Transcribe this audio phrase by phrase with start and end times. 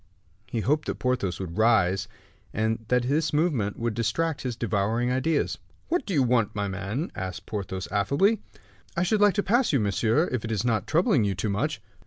[0.47, 2.07] He hoped that Porthos would rise
[2.55, 5.59] and that this movement would distract his devouring ideas.
[5.89, 8.41] "What do you want, my man?" asked Porthos, affably.
[8.97, 11.83] "I should like to pass you, monsieur, if it is not troubling you too much."